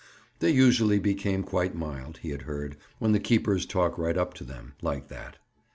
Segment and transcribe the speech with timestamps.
[0.39, 4.43] They usually became quite mild, he had heard, when the keepers talked right up to
[4.43, 5.37] them, like that.